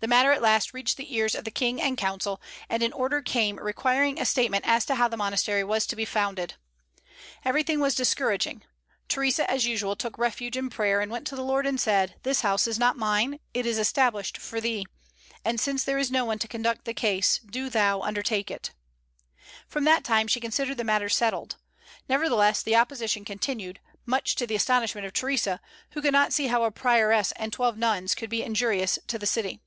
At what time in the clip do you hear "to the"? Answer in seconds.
11.26-11.42, 24.36-24.54, 29.08-29.26